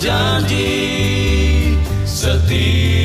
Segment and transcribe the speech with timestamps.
[0.00, 2.99] Janji setia.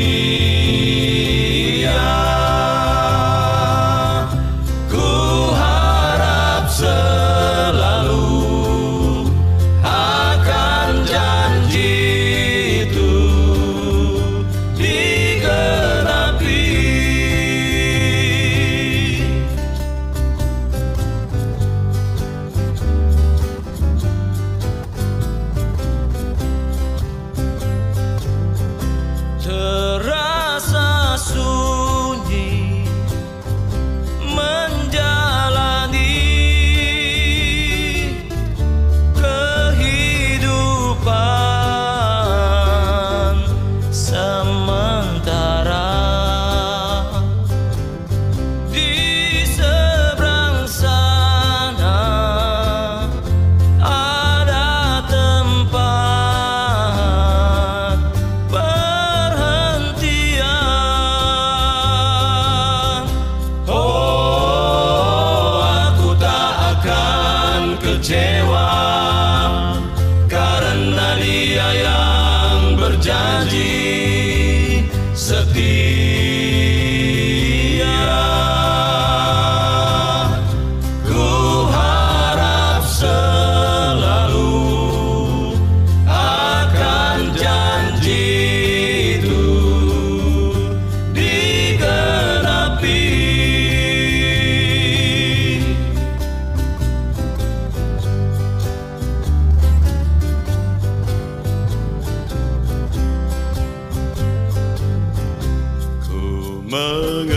[106.75, 107.34] bug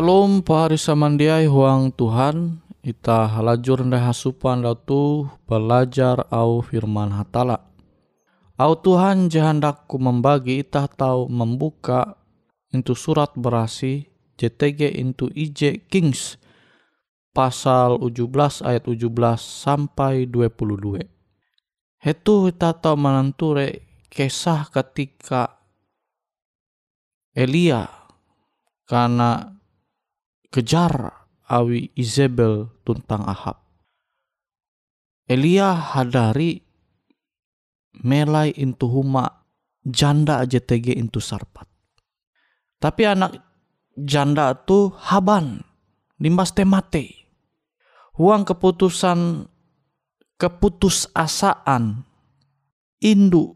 [0.00, 7.68] Shalom pahari samandiai huang Tuhan Ita halajur rendah hasupan datu belajar au firman hatala
[8.56, 12.16] Au Tuhan jahandaku membagi itah tahu membuka
[12.72, 14.08] into surat berasi
[14.40, 16.40] JTG into IJ Kings
[17.36, 19.04] pasal 17 ayat 17
[19.36, 20.96] sampai 22.
[22.00, 25.60] Itu kita tahu menenture kisah ketika
[27.36, 27.84] Elia
[28.88, 29.59] karena
[30.50, 31.14] kejar
[31.46, 33.58] awi Isabel tuntang Ahab.
[35.30, 36.58] Elia hadari
[38.02, 39.46] melai intu huma
[39.86, 41.70] janda JTG intu sarpat.
[42.82, 43.38] Tapi anak
[43.94, 45.62] janda tu haban
[46.18, 47.14] limbas temate.
[48.18, 49.46] Huang keputusan
[50.34, 52.02] keputusasaan
[52.98, 53.54] indu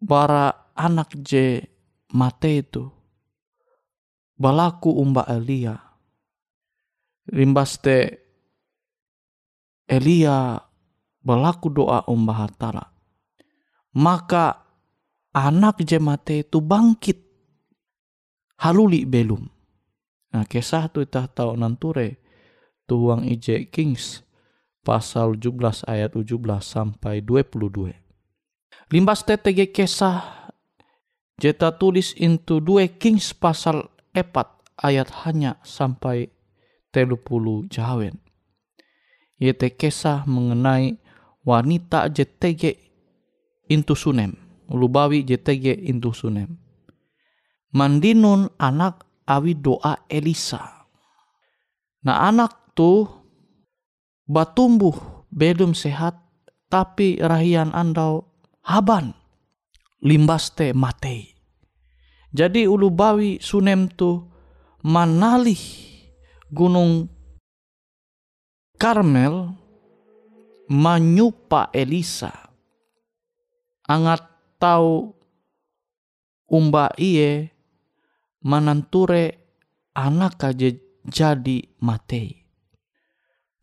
[0.00, 1.62] para anak je
[2.14, 2.88] mate itu
[4.40, 5.83] balaku umba Elia.
[7.32, 8.20] Limbas te
[9.88, 10.60] Elia
[11.24, 12.94] balaku doa umba hatala
[13.94, 14.66] maka
[15.34, 17.22] anak jemate itu bangkit.
[18.54, 19.42] Haluli belum.
[20.34, 22.18] Nah kisah tu itah tahu nanture
[22.90, 24.26] tuang ije kings
[24.82, 27.94] pasal 17 ayat 17 sampai 22
[28.92, 30.50] limbas TTG kisah
[31.40, 34.26] jeta tulis into 2 kings pasal 4
[34.84, 36.33] ayat hanya sampai
[36.94, 38.14] telu puluh jawen
[39.42, 40.96] yete kisah mengenai
[41.44, 42.78] wanita JTG
[43.68, 44.34] intu sunem.
[44.64, 46.56] Ulubawi JTG intu sunem.
[47.74, 50.88] Mandinun anak awi doa Elisa.
[52.04, 53.04] Nah anak tu
[54.24, 56.16] batumbuh belum sehat
[56.72, 58.24] tapi rahian andau
[58.64, 59.12] haban
[60.00, 61.36] limbas te matei.
[62.34, 64.26] Jadi ulubawi sunem tu
[64.82, 65.60] manalih
[66.54, 67.10] gunung
[68.78, 69.50] Karmel
[70.70, 72.30] menyupa Elisa
[73.90, 74.22] angat
[74.62, 75.18] tau
[76.46, 77.50] umba iye
[78.46, 79.34] mananture
[79.98, 80.70] anak aja
[81.04, 82.46] jadi mate.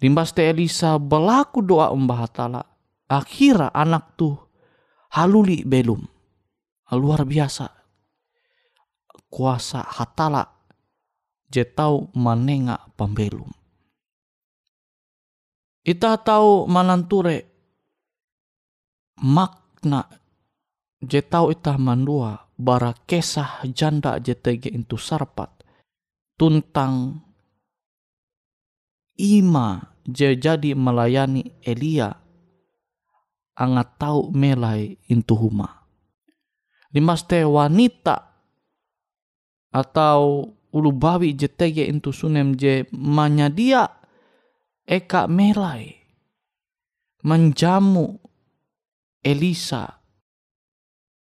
[0.01, 2.61] Limbas te Elisa berlaku doa umba hatala.
[3.11, 4.37] Akhirnya anak tuh
[5.13, 6.01] haluli belum.
[6.91, 7.69] Luar biasa.
[9.31, 10.60] Kuasa hatala
[11.51, 13.51] je tau manenga pembelum.
[15.83, 17.44] Ita tahu mananture
[19.19, 20.07] mak na
[21.03, 25.50] je tau itah mandua bara kesah janda JTG itu sarpat
[26.38, 27.19] tuntang
[29.18, 32.13] ima je jadi melayani Elia
[33.57, 35.86] angat tau melai intu huma.
[36.94, 38.30] Limas te wanita
[39.71, 43.88] atau ulu bawi JTG itu sunem je manyadia
[44.88, 45.95] eka melai
[47.23, 48.18] menjamu
[49.21, 50.01] Elisa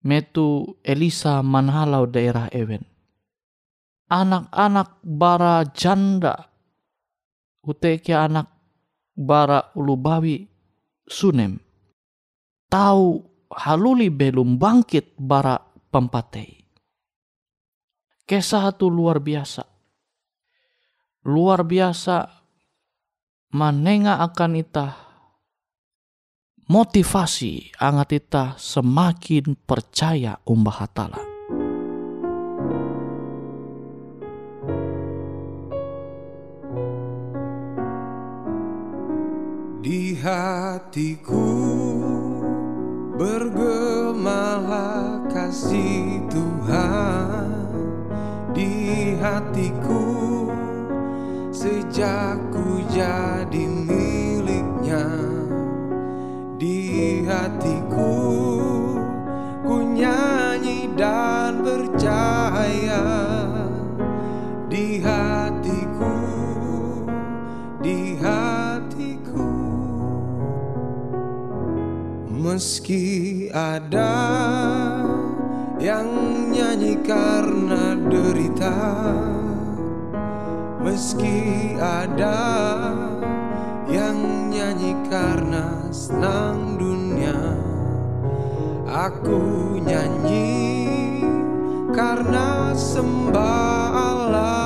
[0.04, 2.84] metu Elisa manhalau daerah Ewen.
[4.12, 6.51] Anak-anak bara janda
[7.63, 8.51] uteke anak
[9.16, 10.45] bara ulubawi
[11.07, 11.57] sunem
[12.68, 15.57] tahu haluli belum bangkit bara
[15.90, 16.62] pempatei.
[18.24, 19.68] Kisah itu luar biasa.
[21.28, 22.24] Luar biasa
[23.52, 24.95] manenga akan itah
[26.71, 31.19] motivasi angat kita semakin percaya umbah hatala.
[39.83, 41.52] Di hatiku
[43.19, 47.53] bergemalah kasih Tuhan
[48.54, 50.06] di hatiku.
[51.54, 55.06] Sejak ku jadi miliknya
[56.57, 58.14] di hatiku
[59.66, 63.06] ku nyanyi dan percaya
[64.69, 66.18] di hatiku
[67.81, 69.54] di hatiku.
[72.28, 74.14] Meski ada
[75.80, 76.10] yang
[76.54, 77.72] nyanyi karena
[78.14, 78.78] derita
[80.86, 82.46] meski ada
[83.90, 87.58] yang nyanyi karena senang dunia.
[88.86, 89.42] Aku
[89.82, 90.94] nyanyi
[91.90, 94.63] karena sembah Allah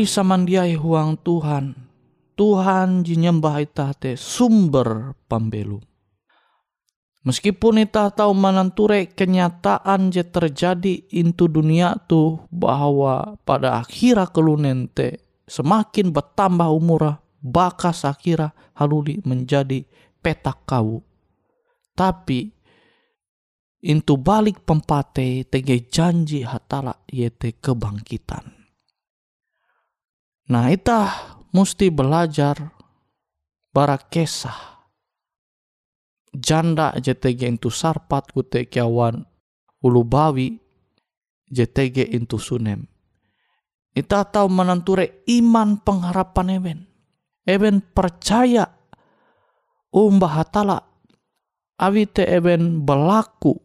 [0.01, 1.77] Pari samandiai huang Tuhan.
[2.33, 5.77] Tuhan jinyembah ita te sumber pembelu.
[7.29, 16.17] Meskipun ita tahu menenture kenyataan je terjadi into dunia tu bahwa pada akhirnya kelunente semakin
[16.17, 19.85] bertambah umurah bakas akhirnya haluli menjadi
[20.25, 21.05] petak kau.
[21.93, 22.49] Tapi
[23.85, 28.60] into balik pempate tege janji hatala yete kebangkitan.
[30.51, 32.75] Nah, itah mesti belajar
[33.71, 34.83] bara kesah.
[36.35, 39.23] Janda JTG itu sarpat kute kiawan
[39.83, 40.59] ulu bawi
[41.51, 42.87] JTG itu sunem.
[43.95, 46.79] Ita tahu menenture iman pengharapan eben.
[47.47, 48.67] Eben percaya
[49.91, 50.79] umbah hatala
[51.79, 53.59] awite eben berlaku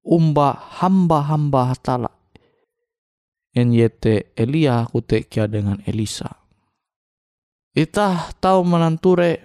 [0.00, 2.17] umbah hamba-hamba hatala
[3.58, 6.30] NYT Elia kute kia dengan Elisa.
[7.74, 9.42] Ita tahu menanture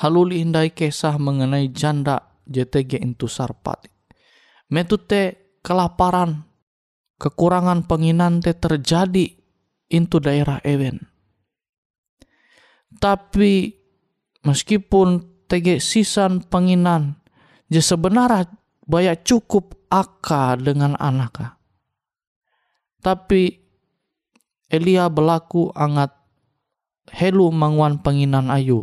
[0.00, 3.88] haluli indai kisah mengenai janda JTG itu sarpat.
[4.72, 6.44] Metute kelaparan,
[7.20, 9.32] kekurangan penginan te terjadi
[9.92, 11.00] into daerah Ewen.
[12.96, 13.76] Tapi
[14.44, 17.20] meskipun tege sisan penginan,
[17.68, 18.50] je sebenarnya
[18.86, 21.55] banyak cukup aka dengan anaknya
[23.06, 23.62] tapi
[24.66, 26.10] Elia berlaku angat
[27.14, 28.82] helu manguan penginan ayu.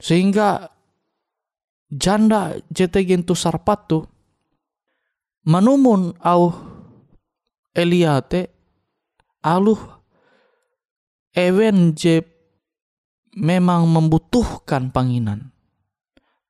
[0.00, 0.72] Sehingga
[1.92, 4.08] janda JTG tu sarpatu
[5.44, 6.56] manumun au
[7.76, 8.48] Elia te
[9.44, 10.00] aluh
[11.36, 12.24] ewen je
[13.36, 15.52] memang membutuhkan penginan.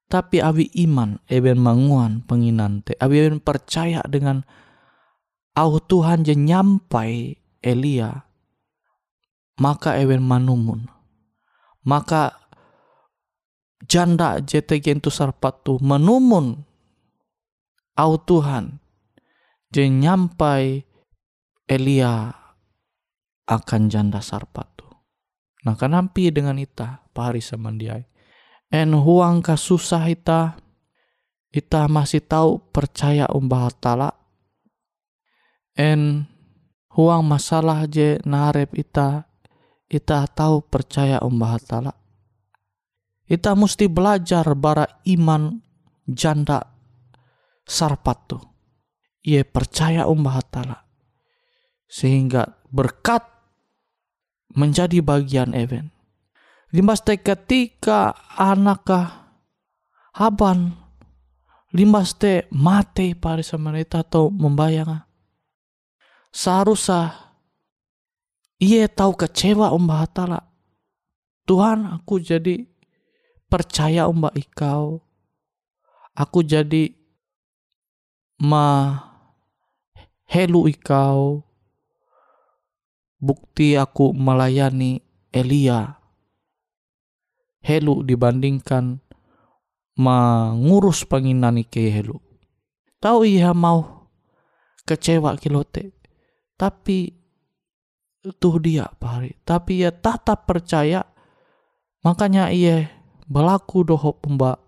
[0.07, 2.95] Tapi awi iman ewen manguan penginan te.
[3.03, 4.47] Awi ewen percaya dengan
[5.57, 8.33] au Tuhan je nyampai Elia
[9.61, 10.89] maka ewen manumun.
[11.83, 12.35] Maka
[13.87, 16.63] janda JTG itu sarpatu menumun
[17.99, 18.79] au Tuhan
[19.75, 20.87] je nyampai
[21.67, 22.31] Elia
[23.47, 24.87] akan janda sarpatu.
[25.63, 28.07] Nah kanampi dengan ita pahari samandiai
[28.71, 30.59] en huang kasusah ita
[31.53, 34.22] ita masih tahu percaya umbah tala
[35.79, 36.29] en
[36.93, 39.29] huang masalah je narep ita
[39.89, 41.93] ita tahu percaya umbah tala.
[43.29, 45.61] Ita mesti belajar bara iman
[46.05, 46.61] janda
[47.65, 48.39] sarpat tu.
[49.25, 50.79] Ia percaya umbah tala.
[51.89, 53.25] Sehingga berkat
[54.57, 55.93] menjadi bagian event
[56.73, 59.37] limbas te ketika anakah
[60.17, 60.73] haban
[61.73, 65.05] limbas te mate pada semenita atau membayang
[66.33, 67.15] seharusnya
[68.57, 70.41] ia tahu kecewa umbah hatala.
[71.45, 72.65] Tuhan aku jadi
[73.53, 75.05] percaya umbah ikau.
[76.17, 76.97] Aku jadi
[78.41, 78.97] ma
[80.25, 81.45] helu ikau.
[83.23, 84.99] Bukti aku melayani
[85.31, 86.01] Elia.
[87.63, 88.99] Helu dibandingkan
[89.95, 92.19] mengurus penginan ike helu.
[92.99, 94.11] Tahu ia mau
[94.83, 96.02] kecewa kilote
[96.63, 97.11] tapi
[98.39, 101.03] tuh dia pari tapi ia tetap percaya
[102.07, 102.87] makanya ia
[103.27, 104.63] berlaku doho pemba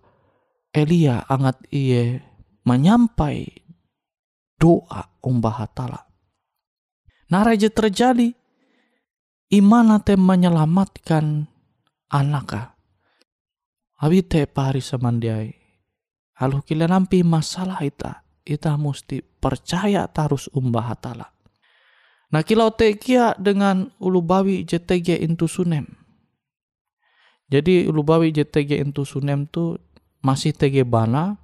[0.75, 2.19] Elia angat ia
[2.67, 3.47] menyampai
[4.59, 6.03] doa umbah hatala.
[7.31, 8.35] Nah raja terjadi
[9.55, 11.47] iman te menyelamatkan
[12.11, 12.75] anaka.
[14.03, 15.55] Abi te pari samandiai.
[16.35, 18.27] Halu kila nampi masalah ita.
[18.43, 21.34] Ita mesti percaya tarus umbah hatala.
[22.33, 25.85] Nah kilau tekia dengan ulubawi JTG intu sunem.
[27.45, 29.77] Jadi ulubawi JTG intu sunem tu
[30.25, 31.37] masih TG bana.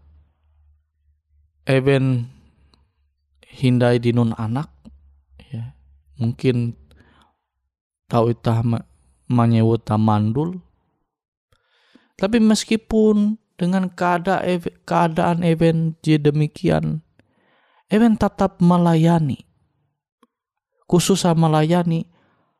[1.69, 2.25] Even
[3.45, 4.73] hindai dinun anak.
[5.53, 5.77] Ya,
[6.17, 6.73] mungkin
[8.09, 8.65] tahu itah
[9.29, 10.57] menyebut mandul.
[12.17, 17.05] Tapi meskipun dengan keadaan keadaan even demikian,
[17.93, 19.50] even tetap melayani
[20.91, 22.03] khusus melayani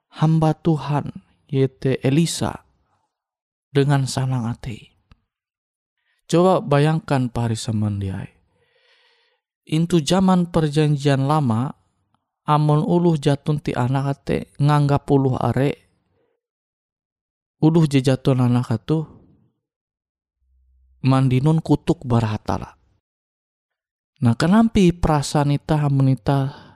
[0.07, 1.11] hamba Tuhan
[1.51, 2.63] yaitu Elisa
[3.75, 4.87] dengan sanang hati.
[6.31, 8.31] Coba bayangkan pari samandiai.
[9.67, 11.75] Intu zaman perjanjian lama,
[12.47, 15.75] amon uluh jatun ti anak ate nganggap uluh are,
[17.59, 19.03] uluh jejatun anak atu,
[21.03, 22.79] mandinun kutuk barahatala.
[24.23, 26.70] Nah kenampi perasaan ita hamunita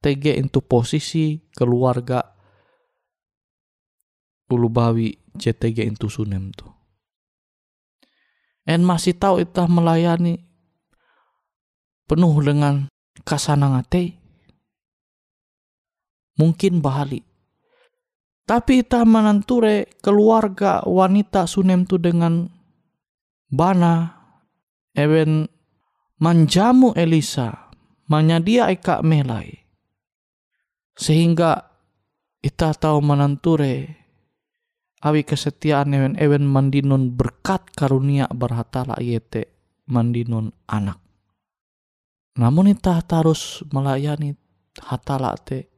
[0.00, 2.22] TG itu posisi keluarga
[4.46, 6.70] Ulubawi CTG itu Sunem tuh.
[8.66, 10.38] En masih tahu itu melayani
[12.06, 12.86] penuh dengan
[13.26, 14.18] kasanangate.
[16.38, 17.26] Mungkin bahali.
[18.46, 22.46] Tapi kita menanture keluarga wanita Sunem tuh dengan
[23.50, 24.14] bana
[24.94, 25.50] even
[26.22, 27.70] manjamu Elisa
[28.06, 29.65] manyadia eka melai
[30.96, 31.76] sehingga
[32.40, 33.92] ita tahu menanture
[35.04, 39.52] awi kesetiaan ewen ewen mandinun berkat karunia berhatala yete
[39.86, 40.98] mandinun anak.
[42.36, 44.36] Namun ita harus melayani
[44.82, 45.72] hatala te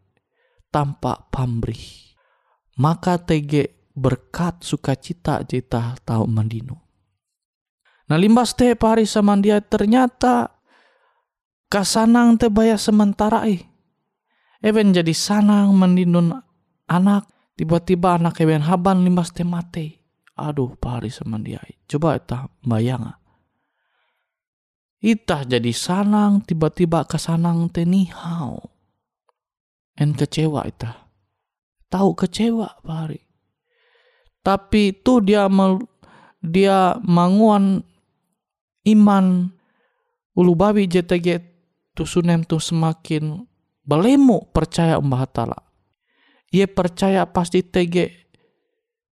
[0.75, 2.09] tanpa pamrih.
[2.79, 6.79] Maka tege berkat sukacita jita tahu mandinu.
[8.09, 10.51] Nah limbas te pari samandia ternyata
[11.69, 13.68] kasanang te baya sementara eh
[14.59, 16.35] Even jadi sanang mendinun
[16.91, 20.03] anak tiba-tiba anak even haban limbas te mate.
[20.39, 21.87] Aduh pari semandiai.
[21.87, 23.11] Coba kita bayang.
[24.99, 28.59] Itah jadi sanang tiba-tiba ke sanang te nihau.
[29.99, 31.07] En kecewa itah.
[31.91, 33.19] Tahu kecewa pari.
[34.43, 35.83] Tapi itu dia mal,
[36.39, 37.83] dia manguan
[38.87, 39.51] iman
[40.39, 41.43] ulu babi JTG
[41.99, 43.43] tu sunem tu semakin
[43.89, 45.57] belemu percaya umbah tala.
[46.53, 48.29] Ia percaya pasti tege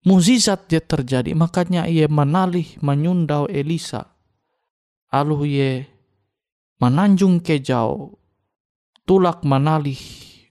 [0.04, 1.32] muzizat dia terjadi.
[1.32, 4.12] Makanya ia menalih menyundau Elisa.
[5.16, 5.88] Aluh ia
[6.84, 8.20] menanjung ke jauh.
[9.08, 10.00] Tulak menalih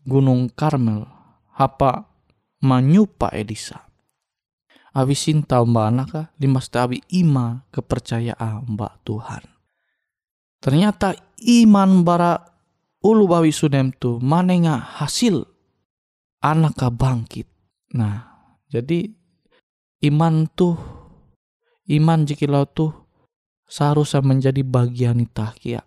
[0.08, 1.04] gunung Karmel.
[1.52, 2.08] Apa
[2.64, 3.84] menyupa Elisa.
[4.94, 9.42] Abi sinta mbak anaka limas abi ima kepercayaan mbak Tuhan.
[10.62, 12.53] Ternyata iman bara
[13.04, 15.44] ulu bawi sunem tu manenga hasil
[16.40, 17.44] anak bangkit.
[17.94, 18.24] Nah,
[18.72, 19.12] jadi
[20.08, 20.76] iman tuh
[21.92, 22.90] iman jikilau tuh
[23.68, 25.84] seharusnya menjadi bagian itah kia.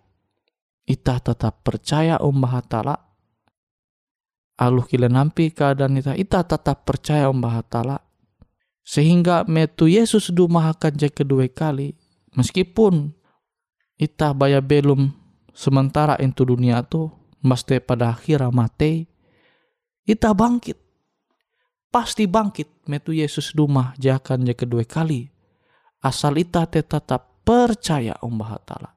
[0.88, 2.96] Itah tetap percaya umbah hatala.
[4.58, 6.16] Aluh kila nampi keadaan itah.
[6.16, 8.00] Itah tetap percaya umbah hatala.
[8.88, 11.92] Sehingga metu Yesus dumahakan je kedua kali.
[12.32, 13.12] Meskipun
[14.00, 15.12] itah baya belum
[15.58, 17.10] sementara itu dunia tuh
[17.42, 19.10] mesti pada akhir mati
[20.06, 20.78] kita bangkit.
[21.90, 25.26] Pasti bangkit metu Yesus duma jakan ya kedua kali.
[25.98, 28.94] Asal ita tetap percaya umbah hatala.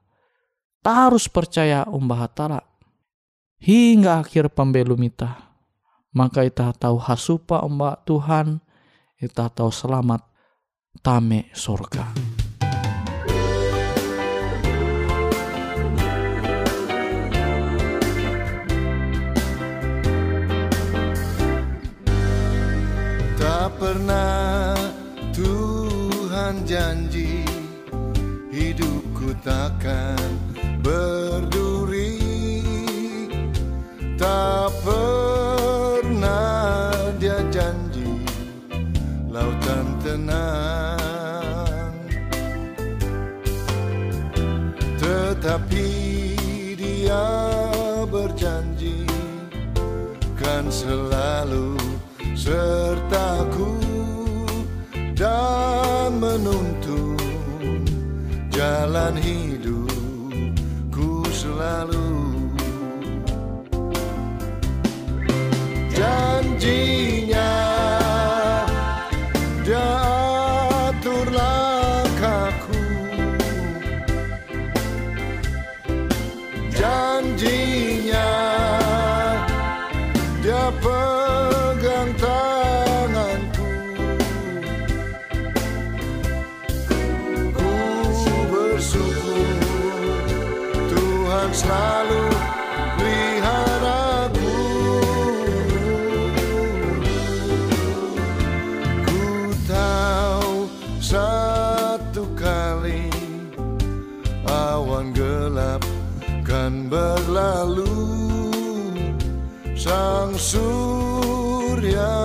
[0.86, 2.62] Harus percaya umbah hatala.
[3.58, 5.52] Hingga akhir pembelum ita
[6.12, 8.60] maka ita tahu hasupa umbah Tuhan
[9.18, 10.20] ita tahu selamat
[11.00, 12.21] tame surga.
[23.70, 24.74] Pernah
[25.30, 27.46] Tuhan janji
[28.52, 30.18] Hidupku takkan
[30.82, 32.18] berduri.
[34.18, 36.90] Tak pernah
[37.22, 38.26] dia janji
[39.30, 41.94] Lautan tenang.
[45.02, 45.88] Tetapi
[46.78, 47.26] dia
[48.06, 49.02] berjanji
[50.38, 51.74] Kan selalu
[52.36, 52.91] sertaku
[91.52, 92.32] Selalu
[92.96, 94.56] peliharaku
[99.04, 100.64] ku tahu
[100.96, 103.12] satu kali
[104.48, 105.84] awan gelap
[106.40, 108.00] kan berlalu.
[109.76, 112.16] Sang surya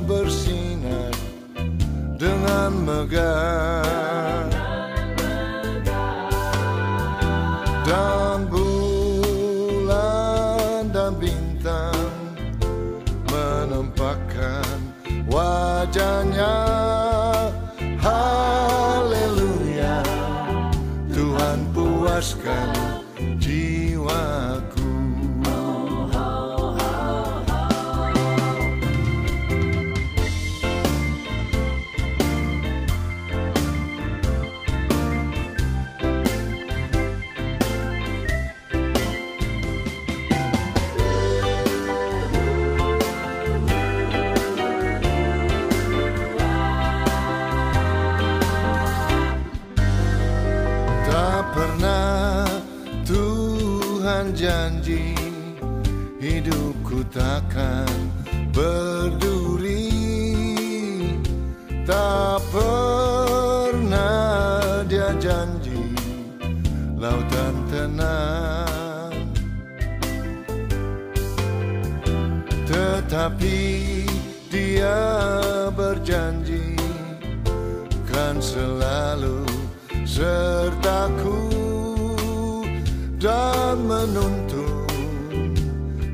[0.00, 1.12] bersinar
[2.16, 4.21] dengan megah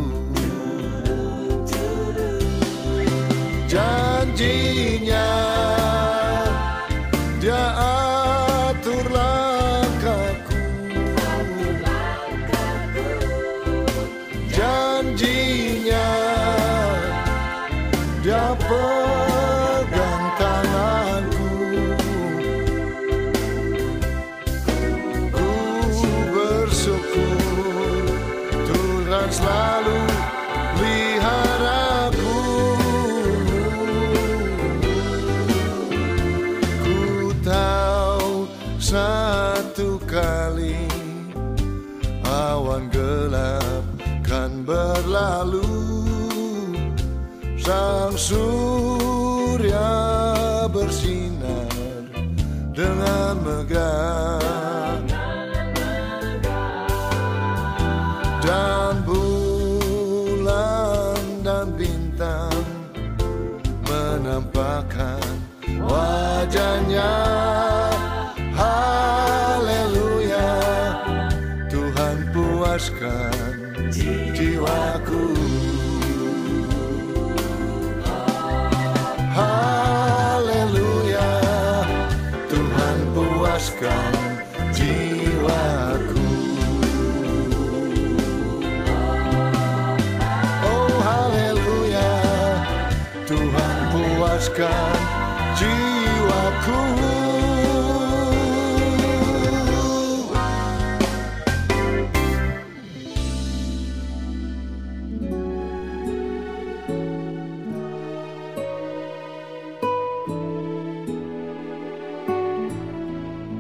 [50.81, 51.69] bersinar
[52.73, 54.40] dengan megah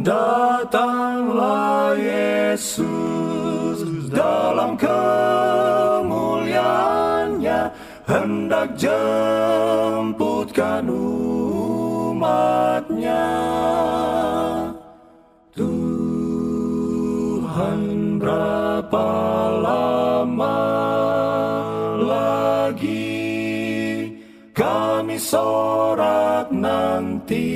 [0.00, 2.88] Datanglah Yesus
[4.08, 7.60] dalam kemuliaannya
[8.08, 10.88] hendak jemputkan
[12.08, 13.28] umatnya.
[15.52, 17.80] Tuhan
[18.16, 19.08] berapa
[19.60, 20.64] lama
[22.00, 23.28] lagi
[24.56, 27.51] kami sorak nanti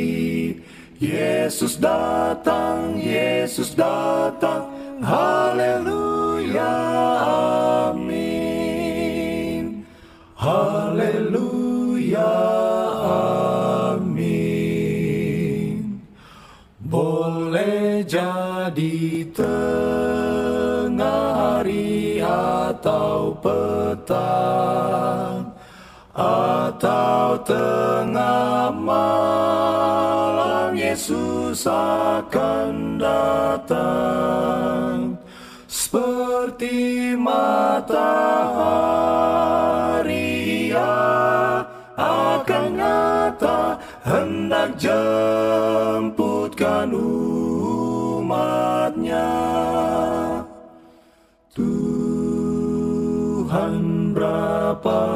[0.97, 4.65] Yesus datang, Yesus datang,
[5.05, 6.73] haleluya,
[7.93, 9.85] amin.
[10.41, 12.33] Haleluya,
[13.93, 14.81] amin.
[16.81, 21.21] Boleh jadi tengah
[21.61, 24.25] hari atau petang
[26.17, 30.16] atau tengah malam
[30.97, 35.13] Yesus akan datang
[35.69, 38.33] seperti matahari
[40.73, 40.97] ia
[42.01, 43.77] akan nyata
[44.09, 46.89] hendak jemputkan
[48.17, 49.29] umatnya.
[51.53, 52.57] Tuhan
[54.17, 55.16] berapa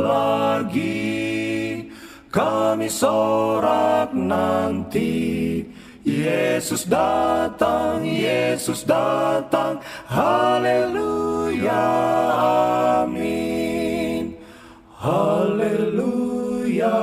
[0.00, 1.92] lagi.
[2.32, 5.60] Kami sorak nanti.
[6.00, 11.84] Yesus datang, Yesus datang, haleluya,
[13.04, 14.32] amin,
[14.96, 16.96] haleluya.